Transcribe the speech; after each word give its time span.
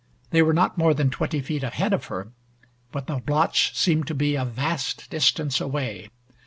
They 0.31 0.41
were 0.41 0.51
not 0.51 0.79
more 0.79 0.95
than 0.95 1.11
twenty 1.11 1.41
feet 1.41 1.61
ahead 1.61 1.93
of 1.93 2.05
her 2.05 2.31
but 2.91 3.05
the 3.05 3.17
blotch 3.17 3.77
seemed 3.77 4.07
to 4.07 4.15
be 4.15 4.35
a 4.35 4.43
vast 4.43 5.07
distance 5.11 5.61
away. 5.61 6.09